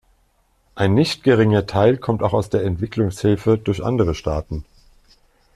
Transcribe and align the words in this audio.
Ein 0.73 0.95
nicht 0.95 1.21
geringer 1.23 1.67
Teil 1.67 1.95
kommt 1.95 2.23
auch 2.23 2.33
aus 2.33 2.49
der 2.49 2.63
Entwicklungshilfe 2.63 3.59
durch 3.59 3.83
andere 3.83 4.15
Staaten. 4.15 4.65